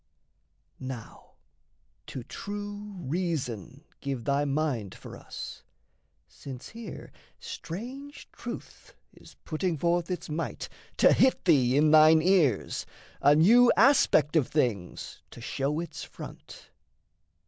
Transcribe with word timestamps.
Now 0.79 1.33
to 2.07 2.23
true 2.23 2.95
reason 2.97 3.83
give 3.99 4.23
thy 4.23 4.45
mind 4.45 4.95
for 4.95 5.15
us. 5.15 5.63
Since 6.27 6.69
here 6.69 7.11
strange 7.37 8.27
truth 8.31 8.95
is 9.13 9.35
putting 9.45 9.77
forth 9.77 10.09
its 10.09 10.27
might 10.27 10.69
To 10.97 11.13
hit 11.13 11.45
thee 11.45 11.77
in 11.77 11.91
thine 11.91 12.23
ears, 12.23 12.87
a 13.21 13.35
new 13.35 13.71
aspect 13.77 14.35
Of 14.35 14.47
things 14.47 15.21
to 15.29 15.39
show 15.39 15.79
its 15.79 16.03
front. 16.03 16.71